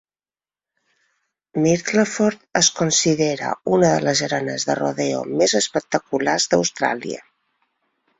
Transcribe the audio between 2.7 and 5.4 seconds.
considera una de les arenes de rodeo